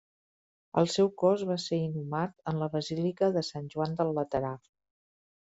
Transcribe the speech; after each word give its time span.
El 0.81 0.87
seu 0.93 1.11
cos 1.23 1.43
va 1.49 1.57
ser 1.65 1.79
inhumat 1.83 2.33
en 2.53 2.63
la 2.63 2.71
Basílica 2.79 3.31
de 3.39 3.47
Sant 3.51 3.71
Joan 3.75 3.97
del 4.01 4.15
Laterà. 4.21 4.55